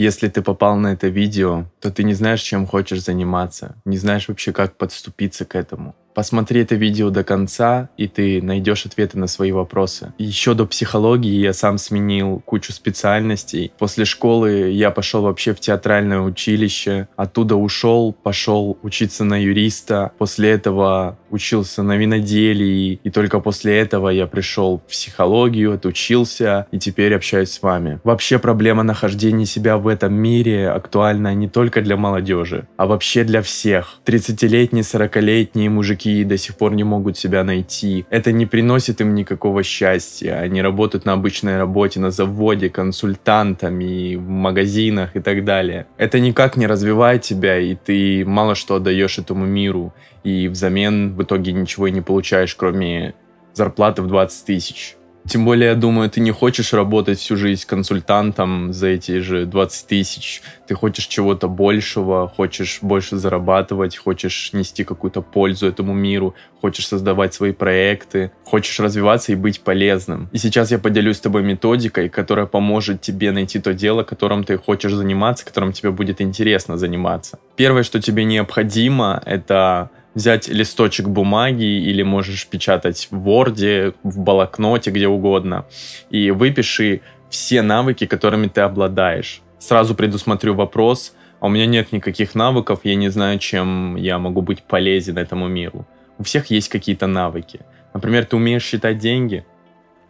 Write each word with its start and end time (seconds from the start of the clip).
Если 0.00 0.28
ты 0.28 0.40
попал 0.40 0.76
на 0.76 0.94
это 0.94 1.08
видео, 1.08 1.66
то 1.78 1.90
ты 1.90 2.04
не 2.04 2.14
знаешь, 2.14 2.40
чем 2.40 2.66
хочешь 2.66 3.02
заниматься, 3.04 3.76
не 3.84 3.98
знаешь 3.98 4.28
вообще, 4.28 4.50
как 4.50 4.78
подступиться 4.78 5.44
к 5.44 5.54
этому. 5.54 5.94
Посмотри 6.14 6.62
это 6.62 6.74
видео 6.74 7.10
до 7.10 7.24
конца, 7.24 7.88
и 7.96 8.08
ты 8.08 8.42
найдешь 8.42 8.86
ответы 8.86 9.18
на 9.18 9.26
свои 9.26 9.52
вопросы. 9.52 10.12
Еще 10.18 10.54
до 10.54 10.66
психологии 10.66 11.40
я 11.40 11.52
сам 11.52 11.78
сменил 11.78 12.42
кучу 12.44 12.72
специальностей. 12.72 13.72
После 13.78 14.04
школы 14.04 14.70
я 14.70 14.90
пошел 14.90 15.22
вообще 15.22 15.54
в 15.54 15.60
театральное 15.60 16.20
училище. 16.20 17.08
Оттуда 17.16 17.56
ушел, 17.56 18.12
пошел 18.12 18.78
учиться 18.82 19.24
на 19.24 19.40
юриста. 19.40 20.12
После 20.18 20.50
этого 20.50 21.18
учился 21.30 21.82
на 21.82 21.96
виноделии. 21.96 23.00
И 23.02 23.10
только 23.10 23.40
после 23.40 23.78
этого 23.78 24.08
я 24.08 24.26
пришел 24.26 24.78
в 24.78 24.90
психологию, 24.90 25.74
отучился, 25.74 26.66
и 26.72 26.78
теперь 26.78 27.14
общаюсь 27.14 27.50
с 27.50 27.62
вами. 27.62 28.00
Вообще 28.04 28.38
проблема 28.38 28.82
нахождения 28.82 29.46
себя 29.46 29.78
в 29.78 29.86
этом 29.86 30.14
мире 30.14 30.70
актуальна 30.70 31.34
не 31.34 31.48
только 31.48 31.82
для 31.82 31.96
молодежи, 31.96 32.66
а 32.76 32.86
вообще 32.86 33.24
для 33.24 33.42
всех. 33.42 34.00
30-летние, 34.04 34.82
40-летние 34.82 35.70
мужики 35.70 35.99
мужики 36.00 36.24
до 36.24 36.36
сих 36.36 36.56
пор 36.56 36.74
не 36.74 36.84
могут 36.84 37.18
себя 37.18 37.44
найти. 37.44 38.04
Это 38.10 38.32
не 38.32 38.46
приносит 38.46 39.00
им 39.00 39.14
никакого 39.14 39.62
счастья. 39.62 40.40
Они 40.40 40.62
работают 40.62 41.04
на 41.04 41.12
обычной 41.12 41.58
работе, 41.58 42.00
на 42.00 42.10
заводе, 42.10 42.68
консультантами, 42.68 44.16
в 44.16 44.28
магазинах 44.28 45.16
и 45.16 45.20
так 45.20 45.44
далее. 45.44 45.86
Это 45.98 46.20
никак 46.20 46.56
не 46.56 46.66
развивает 46.66 47.22
тебя, 47.22 47.58
и 47.58 47.74
ты 47.74 48.24
мало 48.24 48.54
что 48.54 48.76
отдаешь 48.76 49.18
этому 49.18 49.46
миру. 49.46 49.92
И 50.24 50.48
взамен 50.48 51.14
в 51.14 51.22
итоге 51.22 51.52
ничего 51.52 51.86
и 51.86 51.92
не 51.92 52.02
получаешь, 52.02 52.54
кроме 52.54 53.14
зарплаты 53.54 54.02
в 54.02 54.06
20 54.06 54.46
тысяч. 54.46 54.96
Тем 55.30 55.44
более, 55.44 55.68
я 55.68 55.74
думаю, 55.76 56.10
ты 56.10 56.18
не 56.18 56.32
хочешь 56.32 56.72
работать 56.72 57.20
всю 57.20 57.36
жизнь 57.36 57.64
консультантом 57.64 58.72
за 58.72 58.88
эти 58.88 59.20
же 59.20 59.46
20 59.46 59.86
тысяч. 59.86 60.42
Ты 60.66 60.74
хочешь 60.74 61.06
чего-то 61.06 61.46
большего, 61.46 62.26
хочешь 62.26 62.80
больше 62.82 63.16
зарабатывать, 63.16 63.96
хочешь 63.96 64.50
нести 64.52 64.82
какую-то 64.82 65.22
пользу 65.22 65.68
этому 65.68 65.94
миру, 65.94 66.34
хочешь 66.60 66.88
создавать 66.88 67.32
свои 67.32 67.52
проекты, 67.52 68.32
хочешь 68.42 68.80
развиваться 68.80 69.30
и 69.30 69.36
быть 69.36 69.60
полезным. 69.60 70.28
И 70.32 70.38
сейчас 70.38 70.72
я 70.72 70.80
поделюсь 70.80 71.18
с 71.18 71.20
тобой 71.20 71.44
методикой, 71.44 72.08
которая 72.08 72.46
поможет 72.46 73.00
тебе 73.00 73.30
найти 73.30 73.60
то 73.60 73.72
дело, 73.72 74.02
которым 74.02 74.42
ты 74.42 74.58
хочешь 74.58 74.92
заниматься, 74.92 75.46
которым 75.46 75.72
тебе 75.72 75.92
будет 75.92 76.20
интересно 76.20 76.76
заниматься. 76.76 77.38
Первое, 77.54 77.84
что 77.84 78.02
тебе 78.02 78.24
необходимо, 78.24 79.22
это 79.24 79.90
взять 80.20 80.48
листочек 80.48 81.08
бумаги 81.08 81.64
или 81.64 82.02
можешь 82.02 82.46
печатать 82.46 83.08
в 83.10 83.26
Word, 83.26 83.94
в 84.02 84.18
блокноте, 84.20 84.90
где 84.90 85.08
угодно, 85.08 85.64
и 86.10 86.30
выпиши 86.30 87.00
все 87.30 87.62
навыки, 87.62 88.04
которыми 88.06 88.48
ты 88.48 88.60
обладаешь. 88.60 89.40
Сразу 89.58 89.94
предусмотрю 89.94 90.54
вопрос, 90.54 91.14
а 91.40 91.46
у 91.46 91.48
меня 91.48 91.64
нет 91.64 91.92
никаких 91.92 92.34
навыков, 92.34 92.80
я 92.84 92.96
не 92.96 93.08
знаю, 93.08 93.38
чем 93.38 93.96
я 93.96 94.18
могу 94.18 94.42
быть 94.42 94.62
полезен 94.62 95.16
этому 95.16 95.48
миру. 95.48 95.86
У 96.18 96.22
всех 96.22 96.50
есть 96.50 96.68
какие-то 96.68 97.06
навыки. 97.06 97.60
Например, 97.94 98.26
ты 98.26 98.36
умеешь 98.36 98.64
считать 98.64 98.98
деньги? 98.98 99.46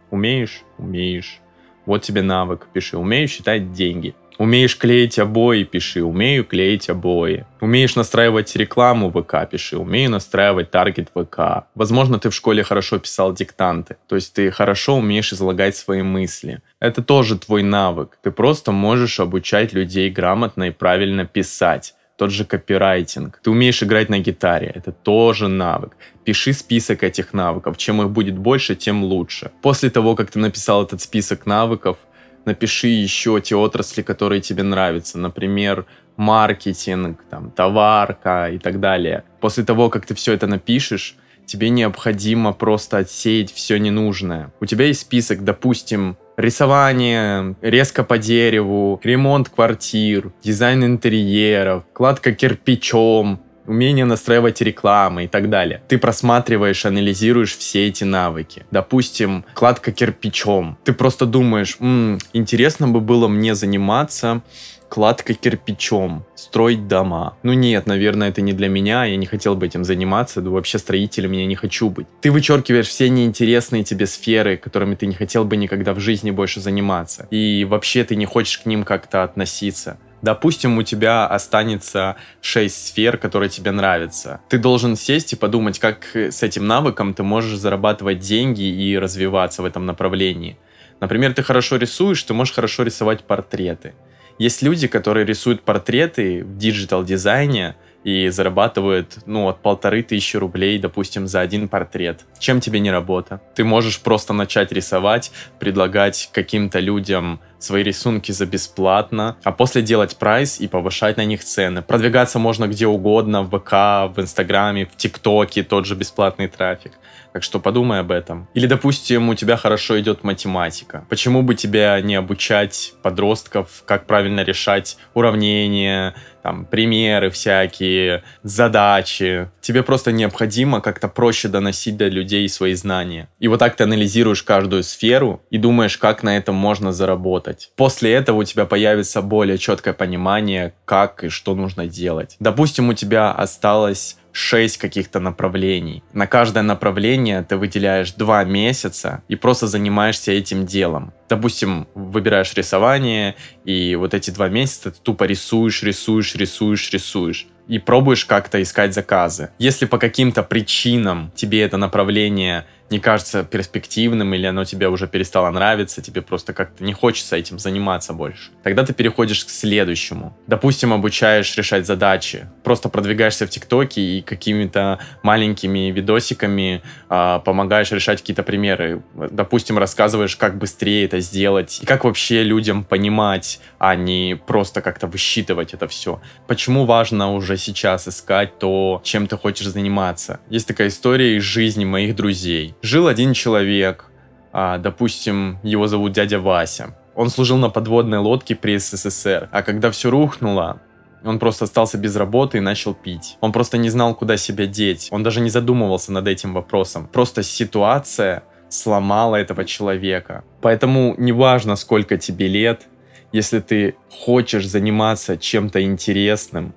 Умеешь? 0.09 0.63
Умеешь. 0.77 1.39
Вот 1.85 2.01
тебе 2.01 2.21
навык, 2.21 2.67
пиши. 2.73 2.97
Умею 2.97 3.29
считать 3.29 3.71
деньги. 3.71 4.13
Умеешь 4.41 4.75
клеить 4.75 5.19
обои, 5.19 5.65
пиши. 5.65 6.03
Умею 6.03 6.43
клеить 6.43 6.89
обои. 6.89 7.45
Умеешь 7.59 7.95
настраивать 7.95 8.55
рекламу 8.55 9.11
ВК, 9.11 9.47
пиши. 9.47 9.77
Умею 9.77 10.09
настраивать 10.09 10.71
таргет 10.71 11.09
ВК. 11.13 11.67
Возможно, 11.75 12.17
ты 12.17 12.31
в 12.31 12.33
школе 12.33 12.63
хорошо 12.63 12.97
писал 12.97 13.35
диктанты. 13.35 13.97
То 14.07 14.15
есть 14.15 14.33
ты 14.33 14.49
хорошо 14.49 14.95
умеешь 14.95 15.31
излагать 15.31 15.75
свои 15.75 16.01
мысли. 16.01 16.61
Это 16.79 17.03
тоже 17.03 17.37
твой 17.37 17.61
навык. 17.61 18.17
Ты 18.23 18.31
просто 18.31 18.71
можешь 18.71 19.19
обучать 19.19 19.73
людей 19.73 20.09
грамотно 20.09 20.63
и 20.63 20.71
правильно 20.71 21.25
писать 21.25 21.93
тот 22.21 22.31
же 22.31 22.45
копирайтинг. 22.45 23.39
Ты 23.43 23.49
умеешь 23.49 23.81
играть 23.81 24.09
на 24.09 24.19
гитаре, 24.19 24.71
это 24.75 24.91
тоже 24.91 25.47
навык. 25.47 25.97
Пиши 26.23 26.53
список 26.53 27.01
этих 27.01 27.33
навыков. 27.33 27.77
Чем 27.77 28.01
их 28.03 28.11
будет 28.11 28.37
больше, 28.37 28.75
тем 28.75 29.03
лучше. 29.03 29.49
После 29.63 29.89
того, 29.89 30.15
как 30.15 30.29
ты 30.29 30.37
написал 30.37 30.83
этот 30.83 31.01
список 31.01 31.47
навыков, 31.47 31.97
напиши 32.45 32.87
еще 32.87 33.39
те 33.41 33.55
отрасли, 33.55 34.01
которые 34.01 34.41
тебе 34.41 34.63
нравятся. 34.63 35.17
Например, 35.17 35.85
маркетинг, 36.17 37.23
там, 37.29 37.51
товарка 37.51 38.49
и 38.51 38.57
так 38.57 38.79
далее. 38.79 39.23
После 39.39 39.63
того, 39.63 39.89
как 39.89 40.05
ты 40.05 40.13
все 40.15 40.33
это 40.33 40.47
напишешь, 40.47 41.15
тебе 41.45 41.69
необходимо 41.69 42.53
просто 42.53 42.99
отсеять 42.99 43.51
все 43.51 43.77
ненужное. 43.77 44.51
У 44.59 44.65
тебя 44.65 44.85
есть 44.85 45.01
список, 45.01 45.43
допустим, 45.43 46.17
рисование, 46.37 47.55
резко 47.61 48.03
по 48.03 48.17
дереву, 48.17 48.99
ремонт 49.03 49.49
квартир, 49.49 50.31
дизайн 50.43 50.83
интерьеров, 50.85 51.83
кладка 51.93 52.33
кирпичом, 52.33 53.41
умение 53.71 54.05
настраивать 54.05 54.61
рекламы 54.61 55.23
и 55.23 55.27
так 55.27 55.49
далее. 55.49 55.81
Ты 55.87 55.97
просматриваешь, 55.97 56.85
анализируешь 56.85 57.57
все 57.57 57.87
эти 57.87 58.03
навыки. 58.03 58.65
Допустим, 58.69 59.45
кладка 59.53 59.91
кирпичом. 59.91 60.77
Ты 60.83 60.93
просто 60.93 61.25
думаешь, 61.25 61.77
м-м, 61.79 62.19
интересно 62.33 62.87
бы 62.89 62.99
было 62.99 63.27
мне 63.27 63.55
заниматься 63.55 64.41
кладкой 64.89 65.35
кирпичом, 65.35 66.25
строить 66.35 66.89
дома. 66.89 67.37
Ну 67.43 67.53
нет, 67.53 67.87
наверное, 67.87 68.27
это 68.27 68.41
не 68.41 68.51
для 68.51 68.67
меня, 68.67 69.05
я 69.05 69.15
не 69.15 69.25
хотел 69.25 69.55
бы 69.55 69.65
этим 69.65 69.85
заниматься, 69.85 70.41
да 70.41 70.49
вообще 70.49 70.79
строителем 70.79 71.31
я 71.31 71.45
не 71.45 71.55
хочу 71.55 71.89
быть. 71.89 72.07
Ты 72.19 72.29
вычеркиваешь 72.29 72.89
все 72.89 73.07
неинтересные 73.07 73.85
тебе 73.85 74.05
сферы, 74.05 74.57
которыми 74.57 74.95
ты 74.95 75.05
не 75.05 75.13
хотел 75.13 75.45
бы 75.45 75.55
никогда 75.55 75.93
в 75.93 76.01
жизни 76.01 76.31
больше 76.31 76.59
заниматься. 76.59 77.25
И 77.31 77.63
вообще 77.63 78.03
ты 78.03 78.17
не 78.17 78.25
хочешь 78.25 78.57
к 78.57 78.65
ним 78.65 78.83
как-то 78.83 79.23
относиться. 79.23 79.97
Допустим, 80.21 80.77
у 80.77 80.83
тебя 80.83 81.25
останется 81.27 82.15
6 82.41 82.87
сфер, 82.87 83.17
которые 83.17 83.49
тебе 83.49 83.71
нравятся. 83.71 84.41
Ты 84.49 84.57
должен 84.57 84.95
сесть 84.95 85.33
и 85.33 85.35
подумать, 85.35 85.79
как 85.79 86.15
с 86.15 86.43
этим 86.43 86.67
навыком 86.67 87.13
ты 87.13 87.23
можешь 87.23 87.57
зарабатывать 87.57 88.19
деньги 88.19 88.63
и 88.63 88.97
развиваться 88.97 89.61
в 89.61 89.65
этом 89.65 89.85
направлении. 89.85 90.57
Например, 90.99 91.33
ты 91.33 91.41
хорошо 91.41 91.77
рисуешь, 91.77 92.21
ты 92.23 92.33
можешь 92.33 92.53
хорошо 92.53 92.83
рисовать 92.83 93.23
портреты. 93.23 93.93
Есть 94.37 94.61
люди, 94.61 94.87
которые 94.87 95.25
рисуют 95.25 95.63
портреты 95.63 96.43
в 96.43 96.57
digital-дизайне, 96.57 97.75
и 98.03 98.29
зарабатывают, 98.29 99.19
ну, 99.25 99.47
от 99.47 99.61
полторы 99.61 100.01
тысячи 100.01 100.37
рублей, 100.37 100.79
допустим, 100.79 101.27
за 101.27 101.41
один 101.41 101.69
портрет. 101.69 102.21
Чем 102.39 102.59
тебе 102.59 102.79
не 102.79 102.91
работа? 102.91 103.41
Ты 103.55 103.63
можешь 103.63 103.99
просто 103.99 104.33
начать 104.33 104.71
рисовать, 104.71 105.31
предлагать 105.59 106.29
каким-то 106.33 106.79
людям 106.79 107.39
свои 107.63 107.83
рисунки 107.83 108.31
за 108.31 108.45
бесплатно, 108.45 109.37
а 109.43 109.51
после 109.51 109.81
делать 109.81 110.17
прайс 110.17 110.59
и 110.59 110.67
повышать 110.67 111.17
на 111.17 111.25
них 111.25 111.43
цены. 111.43 111.81
Продвигаться 111.81 112.39
можно 112.39 112.67
где 112.67 112.87
угодно, 112.87 113.43
в 113.43 113.49
ВК, 113.49 114.15
в 114.15 114.21
Инстаграме, 114.21 114.85
в 114.85 114.95
ТикТоке, 114.95 115.63
тот 115.63 115.85
же 115.85 115.95
бесплатный 115.95 116.47
трафик. 116.47 116.93
Так 117.33 117.43
что 117.43 117.59
подумай 117.59 118.01
об 118.01 118.11
этом. 118.11 118.49
Или, 118.53 118.67
допустим, 118.67 119.29
у 119.29 119.35
тебя 119.35 119.55
хорошо 119.55 119.99
идет 119.99 120.23
математика. 120.23 121.05
Почему 121.09 121.43
бы 121.43 121.55
тебя 121.55 121.99
не 122.01 122.15
обучать 122.15 122.93
подростков, 123.01 123.83
как 123.85 124.05
правильно 124.05 124.41
решать 124.41 124.97
уравнения, 125.13 126.13
там, 126.41 126.65
примеры 126.65 127.29
всякие, 127.29 128.23
задачи. 128.43 129.49
Тебе 129.61 129.83
просто 129.83 130.11
необходимо 130.11 130.81
как-то 130.81 131.07
проще 131.07 131.47
доносить 131.47 131.97
до 131.97 132.07
людей 132.07 132.49
свои 132.49 132.73
знания. 132.73 133.29
И 133.39 133.47
вот 133.47 133.59
так 133.59 133.75
ты 133.75 133.83
анализируешь 133.83 134.43
каждую 134.43 134.83
сферу 134.83 135.41
и 135.51 135.57
думаешь, 135.57 135.97
как 135.97 136.23
на 136.23 136.35
этом 136.37 136.55
можно 136.55 136.91
заработать. 136.91 137.50
После 137.75 138.13
этого 138.13 138.37
у 138.37 138.43
тебя 138.43 138.65
появится 138.65 139.21
более 139.21 139.57
четкое 139.57 139.93
понимание, 139.93 140.73
как 140.85 141.23
и 141.23 141.29
что 141.29 141.55
нужно 141.55 141.87
делать. 141.87 142.35
Допустим, 142.39 142.89
у 142.89 142.93
тебя 142.93 143.31
осталось 143.31 144.17
6 144.33 144.77
каких-то 144.77 145.19
направлений. 145.19 146.03
На 146.13 146.27
каждое 146.27 146.63
направление 146.63 147.43
ты 147.43 147.57
выделяешь 147.57 148.13
2 148.13 148.43
месяца 148.45 149.23
и 149.27 149.35
просто 149.35 149.67
занимаешься 149.67 150.31
этим 150.31 150.65
делом. 150.65 151.13
Допустим, 151.29 151.87
выбираешь 151.95 152.53
рисование, 152.53 153.35
и 153.65 153.95
вот 153.95 154.13
эти 154.13 154.31
два 154.31 154.49
месяца 154.49 154.91
ты 154.91 154.99
тупо 155.01 155.23
рисуешь, 155.23 155.83
рисуешь, 155.83 156.35
рисуешь, 156.35 156.91
рисуешь 156.91 157.47
и 157.67 157.79
пробуешь 157.79 158.25
как-то 158.25 158.61
искать 158.61 158.93
заказы. 158.93 159.51
Если 159.57 159.85
по 159.85 159.97
каким-то 159.97 160.43
причинам 160.43 161.31
тебе 161.35 161.61
это 161.63 161.77
направление 161.77 162.65
не 162.91 162.99
кажется 162.99 163.43
перспективным 163.43 164.33
или 164.33 164.45
оно 164.45 164.65
тебе 164.65 164.89
уже 164.89 165.07
перестало 165.07 165.49
нравиться, 165.49 166.01
тебе 166.01 166.21
просто 166.21 166.53
как-то 166.53 166.83
не 166.83 166.93
хочется 166.93 167.37
этим 167.37 167.57
заниматься 167.57 168.13
больше. 168.13 168.51
Тогда 168.63 168.85
ты 168.85 168.93
переходишь 168.93 169.45
к 169.45 169.49
следующему. 169.49 170.37
Допустим, 170.47 170.93
обучаешь 170.93 171.55
решать 171.55 171.85
задачи, 171.85 172.47
просто 172.63 172.89
продвигаешься 172.89 173.47
в 173.47 173.49
ТикТоке 173.49 174.01
и 174.01 174.21
какими-то 174.21 174.99
маленькими 175.23 175.91
видосиками 175.91 176.81
э, 177.09 177.39
помогаешь 177.45 177.91
решать 177.91 178.19
какие-то 178.19 178.43
примеры. 178.43 179.03
Допустим, 179.15 179.77
рассказываешь, 179.77 180.35
как 180.35 180.57
быстрее 180.57 181.05
это 181.05 181.19
сделать 181.19 181.79
и 181.81 181.85
как 181.85 182.03
вообще 182.03 182.43
людям 182.43 182.83
понимать, 182.83 183.59
а 183.79 183.95
не 183.95 184.39
просто 184.47 184.81
как-то 184.81 185.07
высчитывать 185.07 185.73
это 185.73 185.87
все. 185.87 186.21
Почему 186.47 186.85
важно 186.85 187.33
уже 187.33 187.57
сейчас 187.57 188.07
искать 188.07 188.59
то, 188.59 189.01
чем 189.03 189.27
ты 189.27 189.37
хочешь 189.37 189.67
заниматься? 189.67 190.41
Есть 190.49 190.67
такая 190.67 190.89
история 190.89 191.37
из 191.37 191.43
жизни 191.43 191.85
моих 191.85 192.15
друзей. 192.15 192.75
Жил 192.81 193.07
один 193.07 193.33
человек, 193.33 194.05
а, 194.51 194.77
допустим, 194.79 195.59
его 195.63 195.87
зовут 195.87 196.13
дядя 196.13 196.39
Вася. 196.39 196.95
Он 197.15 197.29
служил 197.29 197.57
на 197.57 197.69
подводной 197.69 198.17
лодке 198.17 198.55
при 198.55 198.77
СССР, 198.77 199.49
а 199.51 199.61
когда 199.61 199.91
все 199.91 200.09
рухнуло, 200.09 200.81
он 201.23 201.37
просто 201.37 201.65
остался 201.65 201.97
без 201.99 202.15
работы 202.15 202.57
и 202.57 202.61
начал 202.61 202.95
пить. 202.95 203.37
Он 203.41 203.51
просто 203.51 203.77
не 203.77 203.89
знал, 203.89 204.15
куда 204.15 204.37
себя 204.37 204.65
деть. 204.65 205.09
Он 205.11 205.21
даже 205.21 205.41
не 205.41 205.49
задумывался 205.49 206.11
над 206.11 206.27
этим 206.27 206.53
вопросом. 206.53 207.07
Просто 207.07 207.43
ситуация 207.43 208.43
сломала 208.69 209.35
этого 209.35 209.65
человека. 209.65 210.43
Поэтому 210.61 211.13
неважно, 211.17 211.75
сколько 211.75 212.17
тебе 212.17 212.47
лет, 212.47 212.87
если 213.31 213.59
ты 213.59 213.95
хочешь 214.09 214.67
заниматься 214.67 215.37
чем-то 215.37 215.83
интересным, 215.83 216.73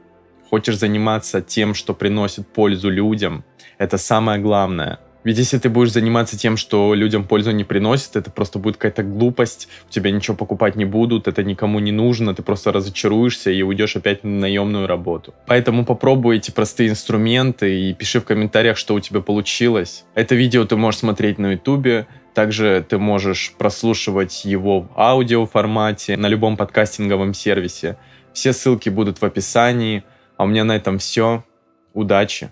хочешь 0.50 0.78
заниматься 0.78 1.40
тем, 1.40 1.74
что 1.74 1.94
приносит 1.94 2.46
пользу 2.46 2.90
людям, 2.90 3.44
это 3.78 3.96
самое 3.96 4.38
главное. 4.38 4.98
Ведь 5.24 5.38
если 5.38 5.58
ты 5.58 5.68
будешь 5.68 5.92
заниматься 5.92 6.38
тем, 6.38 6.56
что 6.56 6.94
людям 6.94 7.24
пользу 7.24 7.50
не 7.50 7.64
приносит, 7.64 8.16
это 8.16 8.30
просто 8.30 8.58
будет 8.58 8.76
какая-то 8.76 9.02
глупость, 9.02 9.68
у 9.88 9.90
тебя 9.90 10.10
ничего 10.10 10.36
покупать 10.36 10.76
не 10.76 10.84
будут, 10.84 11.26
это 11.26 11.42
никому 11.42 11.78
не 11.80 11.92
нужно, 11.92 12.34
ты 12.34 12.42
просто 12.42 12.72
разочаруешься 12.72 13.50
и 13.50 13.62
уйдешь 13.62 13.96
опять 13.96 14.22
на 14.22 14.40
наемную 14.40 14.86
работу. 14.86 15.34
Поэтому 15.46 15.84
попробуй 15.84 16.36
эти 16.36 16.50
простые 16.50 16.90
инструменты 16.90 17.80
и 17.80 17.94
пиши 17.94 18.20
в 18.20 18.24
комментариях, 18.24 18.76
что 18.76 18.94
у 18.94 19.00
тебя 19.00 19.20
получилось. 19.20 20.04
Это 20.14 20.34
видео 20.34 20.64
ты 20.64 20.76
можешь 20.76 21.00
смотреть 21.00 21.38
на 21.38 21.52
ютубе, 21.52 22.06
также 22.34 22.84
ты 22.86 22.98
можешь 22.98 23.54
прослушивать 23.56 24.44
его 24.44 24.80
в 24.80 24.90
аудио 24.96 25.46
формате 25.46 26.16
на 26.16 26.26
любом 26.26 26.56
подкастинговом 26.56 27.32
сервисе. 27.32 27.96
Все 28.32 28.52
ссылки 28.52 28.88
будут 28.88 29.20
в 29.20 29.24
описании. 29.24 30.02
А 30.36 30.44
у 30.44 30.46
меня 30.48 30.64
на 30.64 30.74
этом 30.74 30.98
все. 30.98 31.44
Удачи! 31.92 32.50